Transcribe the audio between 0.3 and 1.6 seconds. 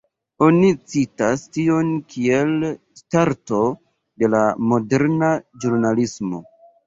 Oni citas